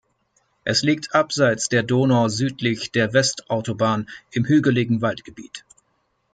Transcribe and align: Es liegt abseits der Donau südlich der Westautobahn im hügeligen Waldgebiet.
Es 0.63 0.81
liegt 0.81 1.13
abseits 1.13 1.69
der 1.69 1.83
Donau 1.83 2.27
südlich 2.27 2.91
der 2.91 3.13
Westautobahn 3.13 4.09
im 4.31 4.45
hügeligen 4.45 5.03
Waldgebiet. 5.03 5.63